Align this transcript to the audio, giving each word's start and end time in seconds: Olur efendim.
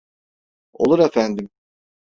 Olur 0.73 0.99
efendim. 0.99 1.49